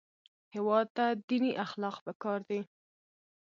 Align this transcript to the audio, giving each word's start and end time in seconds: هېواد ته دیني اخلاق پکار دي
هېواد 0.55 0.87
ته 0.95 1.05
دیني 1.27 1.51
اخلاق 1.65 1.95
پکار 2.05 2.39
دي 2.49 2.59